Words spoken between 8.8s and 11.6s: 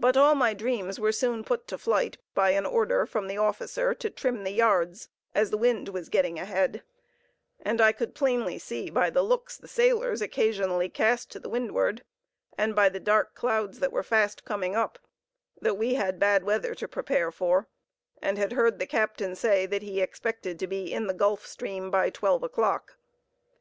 by the looks the sailors occasionally cast to